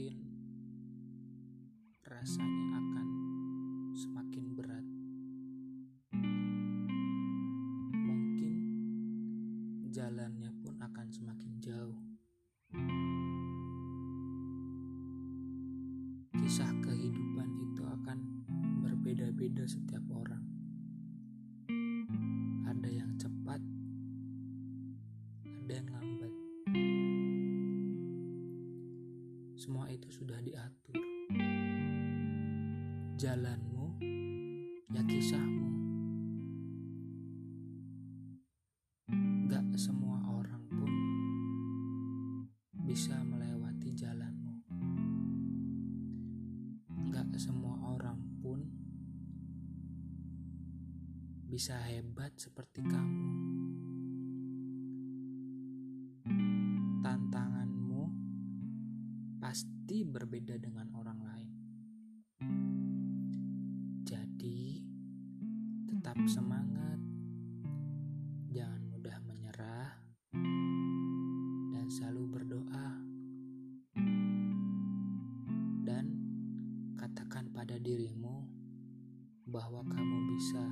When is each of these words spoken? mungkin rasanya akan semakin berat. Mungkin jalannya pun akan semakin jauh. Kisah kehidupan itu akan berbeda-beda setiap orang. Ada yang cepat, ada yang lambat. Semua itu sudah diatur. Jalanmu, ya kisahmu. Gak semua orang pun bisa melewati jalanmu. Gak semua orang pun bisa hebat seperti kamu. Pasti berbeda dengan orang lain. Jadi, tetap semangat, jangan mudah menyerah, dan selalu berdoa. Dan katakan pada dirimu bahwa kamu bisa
mungkin 0.00 0.16
rasanya 2.08 2.80
akan 2.80 3.08
semakin 3.92 4.44
berat. 4.56 4.86
Mungkin 7.92 8.54
jalannya 9.92 10.56
pun 10.64 10.72
akan 10.80 11.06
semakin 11.12 11.52
jauh. 11.60 12.00
Kisah 16.32 16.72
kehidupan 16.80 17.50
itu 17.60 17.84
akan 17.84 18.18
berbeda-beda 18.80 19.68
setiap 19.68 20.08
orang. 20.16 20.48
Ada 22.64 22.88
yang 22.88 23.20
cepat, 23.20 23.60
ada 25.44 25.72
yang 25.76 25.92
lambat. 25.92 26.29
Semua 29.60 29.92
itu 29.92 30.08
sudah 30.08 30.40
diatur. 30.40 30.96
Jalanmu, 33.20 34.00
ya 34.88 35.04
kisahmu. 35.04 35.68
Gak 39.52 39.68
semua 39.76 40.16
orang 40.32 40.64
pun 40.64 40.92
bisa 42.88 43.20
melewati 43.20 43.92
jalanmu. 43.92 44.64
Gak 47.12 47.28
semua 47.36 47.76
orang 47.84 48.40
pun 48.40 48.64
bisa 51.44 51.76
hebat 51.84 52.32
seperti 52.40 52.80
kamu. 52.88 53.29
Pasti 59.90 60.06
berbeda 60.06 60.54
dengan 60.54 60.86
orang 60.94 61.18
lain. 61.18 61.50
Jadi, 64.06 64.86
tetap 65.90 66.14
semangat, 66.30 67.02
jangan 68.54 68.86
mudah 68.86 69.18
menyerah, 69.26 69.90
dan 71.74 71.90
selalu 71.90 72.22
berdoa. 72.38 73.02
Dan 75.82 76.04
katakan 76.94 77.50
pada 77.50 77.74
dirimu 77.74 78.46
bahwa 79.50 79.82
kamu 79.90 80.18
bisa 80.38 80.70